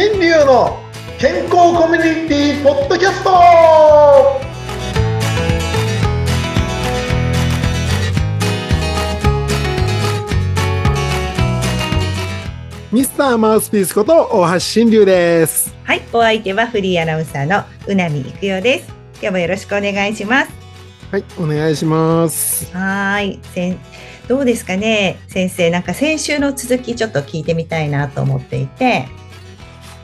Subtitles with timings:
[0.00, 0.78] 新流の
[1.18, 3.30] 健康コミュニティポッドキャスト
[12.92, 15.74] ミスターマウスピースこと大橋新流です。
[15.82, 18.92] はい、お相手はフリーアナウンサーのうなみいくよです。
[19.14, 20.52] 今日もよろしくお願いします。
[21.10, 22.72] はい、お願いします。
[22.72, 23.80] はーい、せん
[24.28, 25.70] どうですかね、先生。
[25.70, 29.08] なんか先週の続きちょっと聞いてみたいなと思っていて、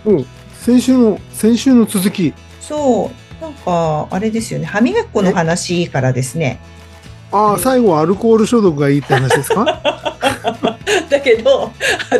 [0.06, 0.26] うん、
[0.60, 2.32] 先週の先週の続き。
[2.60, 6.60] そう、なんかあれですよね、歯磨き粉の話からですね。
[7.32, 9.64] ああ、最後はアルコール消毒がいいって話ですか？
[11.10, 11.70] だけど、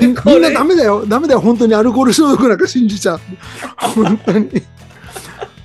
[0.00, 3.20] みんなダメだよ、ダメだよ、本当にアルコール消毒なんか信じちゃう。
[3.76, 4.62] 本当に。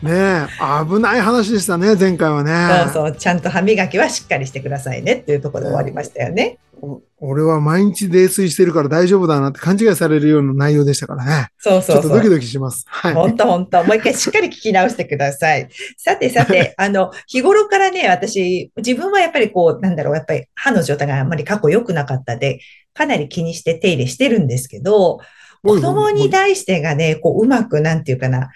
[0.01, 0.47] ねえ、
[0.85, 2.83] 危ない話でしたね、前回はね。
[2.85, 6.57] そうそう、ちゃんと歯磨きはしっかりしてくださいねっていうところで終わりましたよね。
[6.81, 11.47] お俺は毎日泥酔してるから大丈夫だなって勘違いされるような内容でしたからね。
[11.57, 12.29] そうそうそうちょっとドキ。
[12.29, 12.85] ドキします。
[12.87, 13.13] はい。
[13.13, 13.83] 本当本当。
[13.83, 15.67] もう一回しっかり聞き直してください。
[15.97, 22.61] さてさて、あの、日頃からね、私、自分はやっぱりこう、なんだろう、やっぱり歯の状態があんまり過去良くなかったんで、
[22.93, 25.19] かなり気にして手入れしてるんですけど、
[25.61, 28.49] 子供に対してがね、こう、うまく、なんていうかな、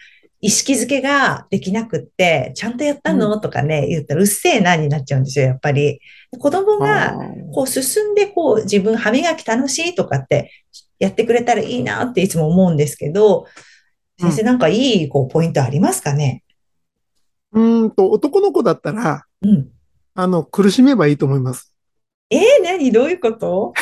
[0.45, 3.39] 意識づけができなくって、ちゃんとやったの？
[3.39, 6.01] とかね、言ったらうっせえなになっちゃうんですよ、やっぱり。
[6.37, 7.15] 子供が、
[7.53, 10.51] こう進んでこう自分歯磨き楽しいとかって
[10.99, 13.47] やってくれたらいいなっていつも思うんですけど、
[14.19, 16.43] 先生なんかいいこうポイントありますかね？
[17.53, 19.69] うーんと、男の子だったら、うん。
[20.13, 21.73] あの、苦しめばいいと思います。
[22.29, 22.91] えー、何？
[22.91, 23.73] どういうこと？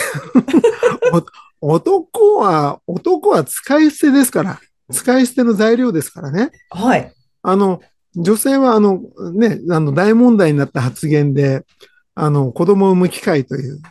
[1.59, 4.59] 男は、男は使い捨てですから。
[4.92, 6.52] 使い捨ての材料ですからね。
[6.70, 7.14] はい。
[7.42, 7.81] あの、
[8.16, 9.02] 女性はあの、
[9.34, 11.66] ね、あの、大問題になった発言で、
[12.14, 13.81] あの、子供を産む機会という、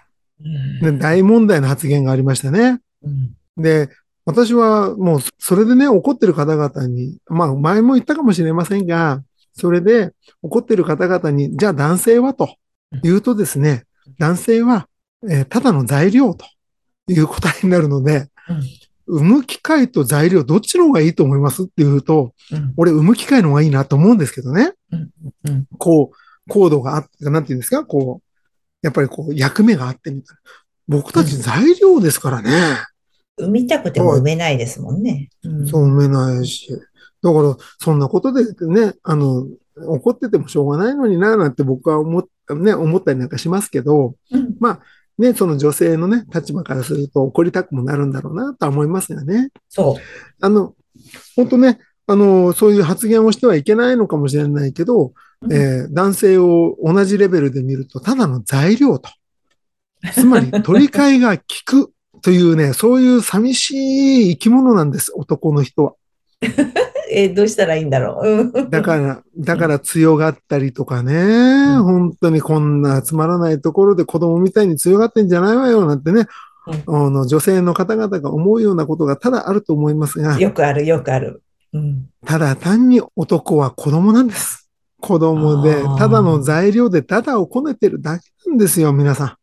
[0.82, 2.80] ね、大問題の発言がありましたね。
[3.02, 3.90] うんで、
[4.24, 9.22] 私はもう、それでね、怒ってる方々に、まあ、前も言ったかもしれませんが、
[9.52, 10.12] それで
[10.42, 12.54] 怒ってる方々に、じゃあ男性はと
[13.02, 13.84] 言うとですね、
[14.18, 14.88] 男性は、
[15.28, 16.46] えーただの材料と
[17.08, 18.28] いう答えになるので、
[19.10, 24.72] 産む機会と材料どっちの方がいいと思いますって言うと、うん俺産む機会の方がいいなと思うんですけどね。
[24.92, 25.10] うん
[25.48, 26.16] うんこう、
[26.48, 28.30] コードがあって、なんていうんですか、こう、
[28.82, 30.40] やっぱりこう、役目があってみたいな。
[30.88, 32.50] 僕たち材料ですからね。
[33.38, 35.30] 産みたくても産めないですもんね。
[35.44, 36.68] うんそう産めないし。
[37.22, 42.24] だから、そんなことでね、あの、怒っててもしょうがないのにな、なんて僕は思っ、
[42.56, 44.56] ね、思ったりなんかしますけど、うん
[45.20, 49.50] ね、その女性のね、立場からすると怒りたくもなるんだろうなとは思いますよね。
[49.68, 49.98] そ
[50.40, 50.74] あの、
[51.36, 55.54] 本当ね、あの、そういう発言をしてはいけないのかもしれないけど、う。
[55.54, 59.10] えー男性を同じレベルで見ると、ただの材料と。
[60.12, 61.92] つまり、 取り替えが効く
[62.22, 65.94] というね、そういう寂しい生き物なんです、男の人は。
[67.12, 68.28] えーどうしたらいいんだろう？
[68.28, 76.26] うんだから、だから強がったりとかね、ん本当にこんなつまらないところで子供みたいに強がってんじゃないわよ、なんてね、
[76.86, 81.42] あの女性の方々が思うようなことがただあると思いますが、よくある、よくある。
[81.72, 84.68] うんただ単に男は子供なんです。
[85.00, 89.34] 子供でただの材料でただをこねてるだけなんですよ、皆さん。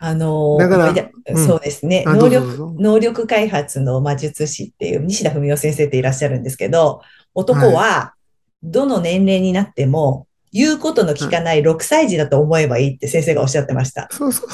[0.00, 2.04] あのーだからそうですね。
[2.06, 7.02] うぞどうぞ能力開発の魔術師っていう西田文雄先生っていらっしゃるんですけど、
[7.34, 8.14] 男は
[8.62, 14.08] どの年齢になっても言うことの聞かない6歳児だと思えばいいって先生がおっしゃってました。
[14.10, 14.48] そうそう。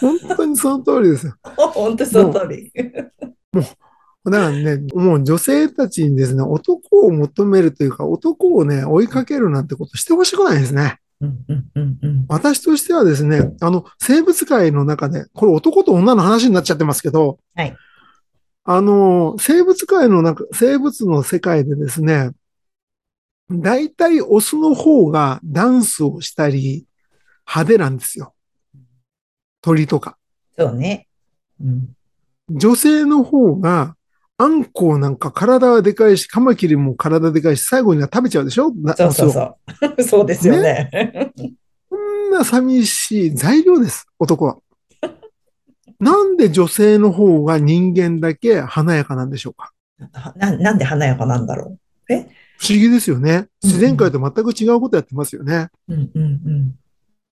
[0.00, 1.34] 本当にその通りですよ。
[1.74, 2.72] 本当その通り。
[4.24, 10.98] だからね、もう女性たちにですね、男を求めるというか、男をね、追いかけるなんてことしてほしくないですね。
[11.22, 17.76] うんうんうんうん私としてはですね、あの、生物界の中で、これ男と女の話になっちゃってますけど、はい
[18.64, 22.30] あの、生物界の中、生物の世界でですね、
[23.50, 26.86] 大体オスの方がダンスをしたり、
[27.46, 28.34] 派手なんですよ。
[29.62, 30.16] 鳥とか。
[30.56, 31.08] そうね。
[31.60, 31.96] うん
[32.50, 33.96] 女性の方が、
[34.42, 38.72] あんこうなんか体はでかいし、カマキリも体でかいし、最後には食べちゃうでしょ？
[38.74, 39.56] なそうそうそ
[39.96, 40.02] う。
[40.02, 40.90] そうですよね。
[41.88, 44.58] こんな寂しい材料です、男は。
[46.00, 49.72] なんで女性の方が人間だけ華やかなんでしょうか？
[50.36, 51.76] ななんで華やかなんだろ
[52.08, 53.32] 不思議ですよね。
[53.34, 55.68] うん自然界と全く違うことやってますよね。
[55.88, 55.94] う。
[55.94, 56.74] うんうんうん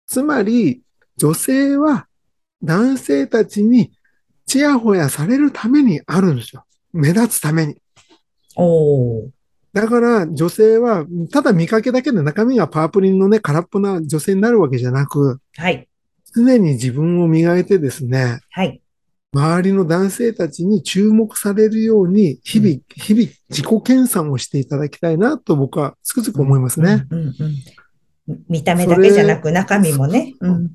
[0.07, 0.83] つまり、
[1.17, 2.07] 女性は
[2.63, 3.93] 男性たちに
[4.47, 6.65] ちやほやされるためにあるんですよ。
[6.93, 7.77] 目立つために。
[8.57, 9.31] おー
[9.73, 15.89] だから女性は、ただ見かけだけで中身がパープリンのね、空っぽな女性になるわけじゃなく、はい。
[16.35, 18.83] 常に自分を磨いてですね、はい。
[19.33, 27.07] 周りの男性たちに注目されるように、日々、日々自己研鑽をしていただきたいなと僕はつくづく思いますね。
[27.11, 27.35] うんうん
[28.29, 30.35] うん、見た目だけじゃなく中身もね。
[30.41, 30.73] うん、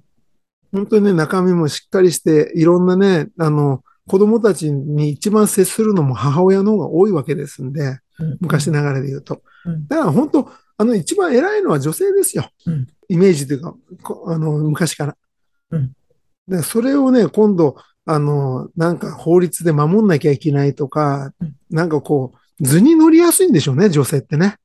[0.71, 9.41] 本当にね、中身もしっかりして、いろんなね、あの、子供たちに一番接するのも母親の方が多いわけですんで、うん昔ながらで言うと。
[9.65, 12.49] うんだから本当、あの、一番偉いのは女性ですよ。
[12.65, 16.63] うんイメージというか、こあの、昔から。
[16.63, 17.75] それをね、今度、
[18.05, 24.55] あの、なんか法律で守んなきゃいけないとか、うんなんかこう、図に乗りやすいんでしょうね、女性ってね。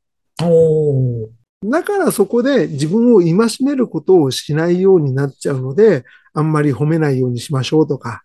[1.64, 3.34] だからそこで自分を戒
[3.66, 8.22] めることをしないようになっちゃうので、あんまり褒めないようにしましょうとか。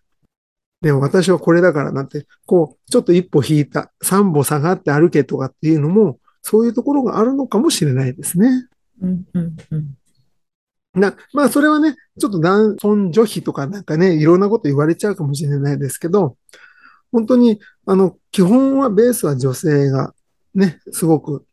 [0.86, 8.68] でも私はこれだからなんて、こう、ちょっと一歩引いた、三歩下がって歩けとかっていうのも、そういうところがあるのかもしれないですね。
[9.02, 9.94] うんうんうん
[10.94, 16.36] な、まあそれはね、ちょっと男尊女卑とかなんかね、いろんなこと言われちゃうかもしれないですけど、
[17.10, 20.14] 本当に、あの、基本はベースは女性が
[20.54, 21.44] ね、すごく、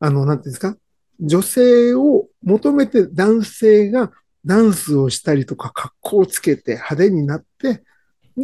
[0.00, 0.76] あの、なんていうんですか、
[1.20, 4.10] 女性を求めて男性が
[4.46, 7.84] ダンスをしたりとか格好をつけて派手になって、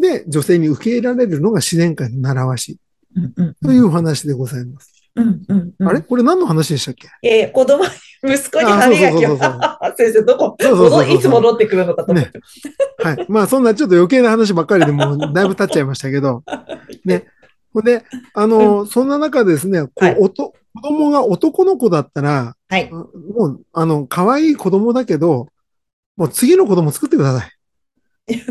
[0.01, 2.79] で、女性に受け入れられるのが自然界の習わし
[3.17, 4.93] うんうんというお話でございます。
[5.17, 6.01] うんうんうんあれ？
[6.01, 7.09] これ何の話でしたっけ？
[7.23, 9.39] えー子供、息子に歯磨きを。
[9.97, 12.41] 先生、どこ、そうそうそうそういつ戻ってくるのかと思って。
[12.99, 13.27] はい。
[13.29, 16.43] まあ、そんなちょっと余計な話ばっかりでもう だいぶ経っちゃいましたけど。
[17.05, 17.27] ね。
[17.73, 18.05] ほんで、
[18.35, 22.91] あの、そんな中ですね、こう、はいおと子供が男の子だったら、はい。
[22.91, 25.47] もう、あの、可愛い子供だけど、
[26.17, 27.51] もう次の子供作ってください。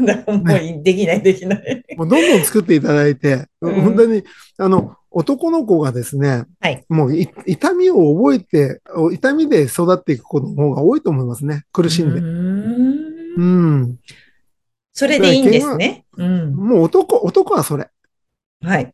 [0.05, 1.83] だからもういいできない、できない。
[1.97, 4.23] もうどんどん作っていただいて、うん本当に、
[4.57, 8.81] あの、男の子がですね、はいもうい痛みを覚えて、
[9.11, 11.63] 痛みで育っていく子の方が多いと思いますね。
[11.71, 12.19] 苦しんで。
[12.19, 13.99] うーんうん。
[14.91, 16.05] それでいいんですね。
[16.17, 16.55] うん。
[16.55, 17.89] もう男、男はそれ。
[18.61, 18.93] はい。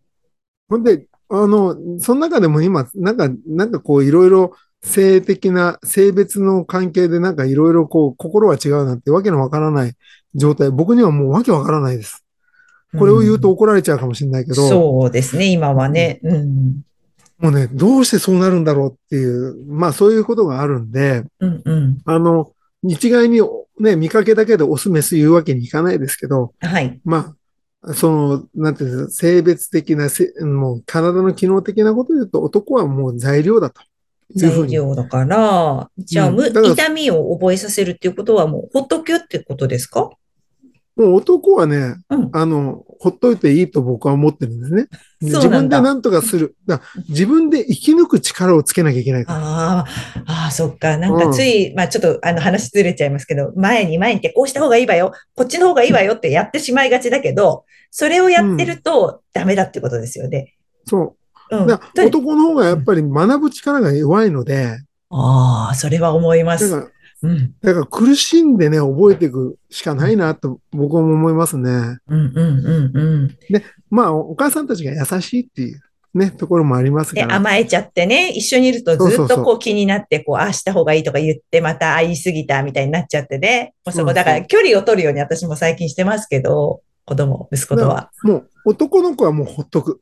[0.70, 9.94] ほんで、あの、その中でも今、なんか、なんかこういろいろ性的な、性別の関係でなんかいろいろこう心は違うなんてわけのわからない
[10.36, 10.70] 状態。
[10.70, 12.24] 僕にはもうわけわからないです。
[12.98, 16.20] これを言うと怒られちゃうかもしれないけど、そうですね、今はね。
[16.24, 16.82] うん。
[17.38, 21.98] もうね、どうしてそうなるんだろうっていう、まあそういうことがあるんで、うんうん。
[22.06, 22.52] あの、
[22.84, 23.42] 一概に
[23.80, 27.00] ね、見かけだけでオスメス言うわけにいかないですけど、はい。
[27.06, 27.36] ま
[27.84, 33.82] あ、その、なんていうんですか、性別的なせ、もう体の機能的なことを言うと、男はもう材料だと
[34.36, 34.74] 材に。
[34.74, 40.10] 料だから、じゃあ、む痛みを覚えさせるっていうことはもう、ほっときゅってことですか？
[40.96, 44.88] もう男はね、うんあの、ほっといていいと僕は思ってるんですね。
[45.22, 46.58] で自分で何とかする。
[46.68, 49.40] だ自分で生き抜く力をつけなきゃいけないから。
[49.40, 49.86] ああ、
[50.26, 50.98] ああ、そっか。
[50.98, 60.56] なんかつい、まあちょっとあの話ずれちゃいますけど、前に前にってこうした方がいいわよ、こっちの方がいいわよってやってしまいがちだけど、それをやってるとダメだってことですよね。
[60.86, 61.16] そう
[61.52, 61.66] う。
[61.66, 61.72] ん。
[62.06, 64.80] 男の方がやっぱり学ぶ力が弱いので、
[65.10, 66.70] ああ、それは思います。
[66.70, 67.56] だから、うん。
[67.62, 71.72] だから苦しんでね、覚えていくしかないなと僕も思いますね。
[71.72, 73.38] うんうんうんうん。
[73.90, 75.80] まあ、お母さんたちが優しいっていう
[76.14, 77.36] ね、ところもありますで、から。
[77.36, 83.74] 甘えちゃってね、一緒にいるとずっとこう気になって、こう、ああした方がいいとか言って、またあ言い過ぎたみたいになっちゃってね。
[83.86, 88.12] もうそこ、だから距離を取るように私も最近してますけど、子供、息子とは。
[88.24, 90.02] もう男の子はもうほっとく。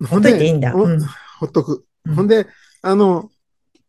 [0.00, 0.74] ほほっといていいんだ。
[0.76, 1.00] おうん。
[1.38, 1.84] ほっとく。
[2.06, 2.46] うんほんで、
[2.82, 3.30] あの、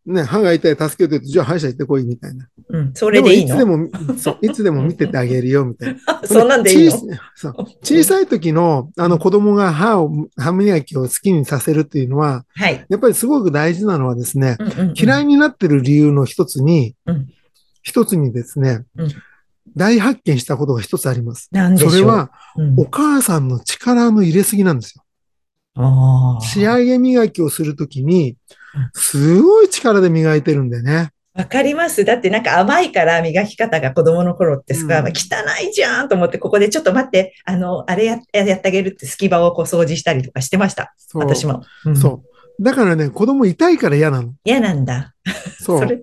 [0.06, 2.48] ね、歯が痛い、助けてって、じゃあ歯医者行ってこい、みたいな。
[2.68, 2.92] うん。
[2.94, 3.66] それでいいの？
[3.66, 6.22] もいつでも、 いつでも見ててあげるよ、みたいな。
[6.24, 6.92] そんなんでいいの？
[6.92, 12.86] 小さそう 小さい時の、あの子供が歯を、歯磨きを好きにさせるっていうのは、はい。
[12.88, 14.56] やっぱりすごく大事なのはですね、
[14.94, 17.26] 嫌いになってる理由の一つにうん、
[17.82, 19.08] 一つにですねうん、
[19.76, 21.48] 大発見したことが一つあります。
[21.50, 25.02] なんでしょそうれは、うんお母さんの力の入れすぎなんですよ。
[25.76, 26.76] あ仕あ。
[26.76, 28.36] 上げ磨きをするときに
[28.76, 31.10] うん、すごい力で磨いてるんでね。
[31.36, 32.04] わかります。
[32.04, 40.94] だってなんか甘いから磨き方が子供の頃ってすごい、うんまあ汚いじゃんと思って、ここでちょっと待って、あの、あれややってあげるって隙間をこう掃除したりとかしてました。
[41.14, 41.62] 私も。
[41.84, 42.22] うんそ
[42.58, 42.62] う。
[42.62, 44.32] だからね、子供痛いから嫌なの。
[44.44, 45.14] 嫌なんだ。
[45.58, 45.78] そ。
[45.78, 46.02] そうれ。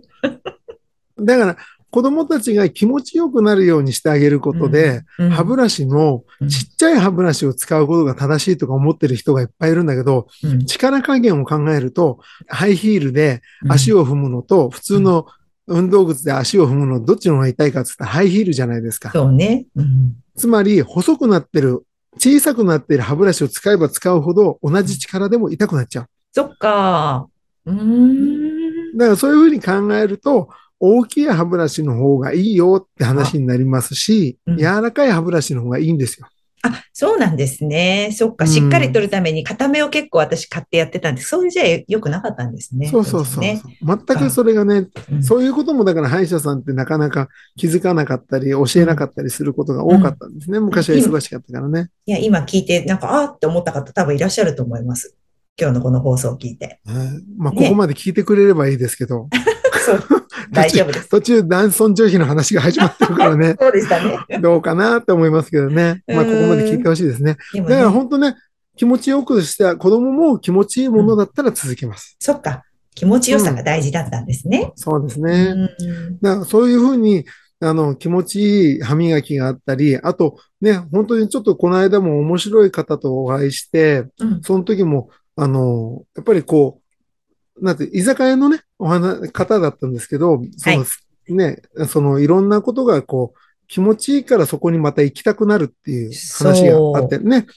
[1.19, 1.57] だから、
[1.93, 15.27] 子供たちが気持ちよくなるようにしてあげることで、うん、歯ブラシのうんちっちゃい歯ブラシを使うことが正しいとか思ってる人がいっぱいいるんだけど、うん力加減を考えると、ハイヒールで足を、を踏むのと、普通の
[15.67, 19.11] 運動靴で足を踏むの、どっちの方が痛いかって言ったらハイヒールじゃないですか。
[19.11, 19.67] そうね。
[19.75, 21.85] うんつまり、細くなってる、
[22.17, 26.05] 小さくなってる歯ブラシを使えば使うほど、同じ力でも痛くなっちゃう。
[26.31, 27.27] そっか。
[27.67, 28.52] うーん。
[28.95, 36.27] だからそういうふうに考えると、大きい歯ブラシの方がいいよって話になりますし、うん柔らかい歯ブラシの方がいいんですよ。
[36.65, 38.11] あ、そうなんですね。
[38.13, 38.47] そっか。
[38.47, 41.27] しっかり取るために固めを結構私買ってやってたんです。
[41.27, 42.87] そういうじゃ良くなかったんですね。
[42.87, 43.61] そうそうそうね。
[43.81, 50.59] 全くそれがね、うんそういうこともだから歯医者さんってなかなか気づかなかったり、教えなかったりすることが多かったんですね。
[50.61, 51.89] 昔は忙しかったからね。
[52.05, 55.15] いや、今聞いて、なんか、あーって思った方多分いらっしゃると思います。
[55.59, 56.79] 今日のこの放送を聞いて。
[56.85, 56.97] はい
[57.37, 59.29] まあ、ねここまで聞いてくれればいいですけど。
[60.51, 61.09] 大丈夫です。
[61.09, 64.39] 途中男尊女卑の話が始まってるからね、 そうでしたね。
[64.39, 66.03] どうかなって思いますけどね。
[66.07, 67.37] まあ、ここまで聞いてほしいですね。
[67.53, 68.35] でもだからね、本当ね、
[68.75, 72.15] 気持ちよくした子供も気持ちいいものだったら続けます。
[72.19, 72.63] そっか。
[72.95, 74.71] 気持ちよさが大事だったんですね。
[74.75, 75.53] そうですうね。
[75.53, 75.69] ん
[76.21, 77.25] だからそういうふうに、
[77.59, 86.81] あの、気持ちいい歯磨きがあったり、あとね、本当にちょっとこの間も面白い方とお会いして、うんその時も、あの、やっぱりこ
[87.59, 90.85] う、なんて、居酒屋のね、お話、方だったんですけど、その、は
[91.29, 97.47] ね、そのいろんなことがこう、気持ちいいからそこにまた行きたくなるっていう話があってね。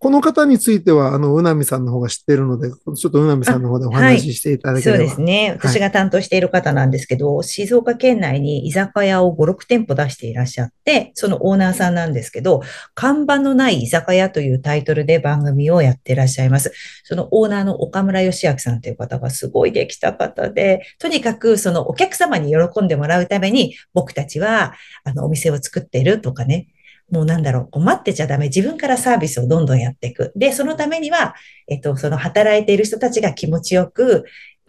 [0.00, 5.04] この方については、あの、うなみさんの方が知ってるので、ちょっとうなみさんの方でお話ししていただけそうれば。
[5.06, 5.56] ですね。
[5.58, 12.62] 私が担当している方なんですけど、静岡県内に居酒屋を5、6店舗出していらっしゃって、そのオーナーさんなんですけど、
[12.94, 16.72] 看板のない居酒屋というタイトルで番組をやっていらっしゃいます。
[17.02, 26.68] そのオーナーの岡村義明さんという方がすごいできた方で、とにかくそのお客様に喜んでもらうために、僕たちはあのお店を作ってるとかね、
[27.10, 28.46] もうなんだろう、こう待ってちゃダメ。
[28.46, 30.32] 自分からサービスをどんどんやっていく。
[30.36, 31.34] で、そのためには、
[31.66, 34.24] えっと、その働いている人たちが気持ちよく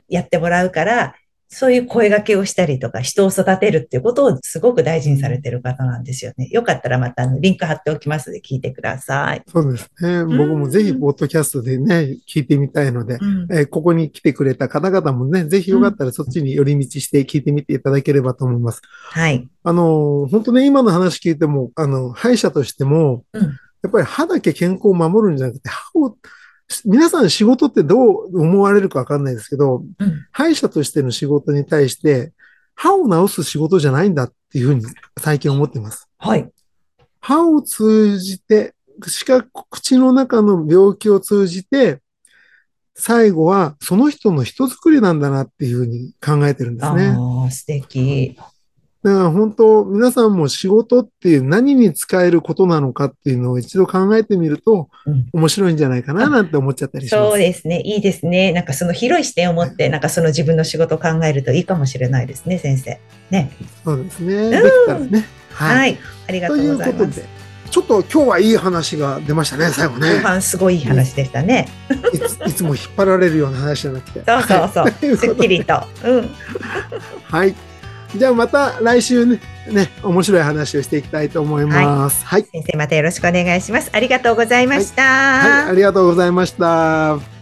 [0.07, 1.15] やってもらうから、
[1.51, 6.47] そういう声掛けをしたりとか、人を育てるっていうことをすごく大事にされてる方なんですよね。
[6.51, 9.41] よかったらまたリンク貼っておきますので聞いてください。
[9.47, 10.25] そうですね。
[10.25, 18.81] 僕もぜひ、ポッドキャストでね、聞いてみたいので、うんえーここに来てくれた方々もね、ぜひよかったらそっちに寄り道して聞いてみていただければと思います。
[18.83, 19.47] はい。
[19.63, 23.41] あのー、本当ね、今の話聞いても、あの、歯医者としても、うん。
[23.81, 26.15] やっぱり歯だけ健康を守るんじゃなくて、歯を、
[26.85, 30.27] 皆さん仕事ってどう思われるかわかんないですけど、うん。
[30.31, 32.31] 歯医者としての仕事に対して、
[32.75, 34.85] 歯を治す仕事じゃないんだっていうふうに
[35.17, 36.07] 最近思ってます。
[36.17, 36.49] はい。
[37.19, 38.75] 歯を通じて、
[39.07, 42.01] しか口の中の病気を通じて、
[42.95, 47.07] 最後はその人の人づくりなんだなっていうふうに考えてるんですね。
[47.07, 48.37] ああ、素敵。
[49.01, 57.29] だから本当、皆さんも仕事っていう何に使えることなのかっていうのを一度考えてみるとうん面白いんじゃないかななんて思っちゃったりします。
[57.29, 57.81] そうですね。
[57.81, 58.51] いいですね。
[58.51, 62.99] なんかその広い視点を持って、なんかその自分の仕事を考えるといいかもしれないですね、先生。
[63.29, 63.51] ね。
[63.85, 64.47] そうですね。
[64.47, 65.25] んできたらね。
[65.53, 65.77] はい。
[65.77, 65.97] はい。
[66.27, 67.39] ありがととうございますいうことで。、
[67.69, 70.15] ちょっと今日はいい話が出ましたね、最後ね。
[70.15, 71.67] 後半すごいいい話でしたね。
[72.13, 74.23] いつ いつも引っ張られるような話じゃなくて。
[74.25, 75.17] そうそうそう。
[75.17, 75.81] すっきりと。
[76.03, 76.29] うん。
[77.23, 77.55] はい。
[78.15, 79.39] じゃあまた来週ね、
[79.69, 82.25] ね、面白い話をしていきたいと思います。
[82.25, 82.43] はい。
[82.43, 83.89] 先生またよろしくお願いします。
[83.93, 85.03] ありがとうございました。
[85.03, 87.38] はい、ありがとうございました。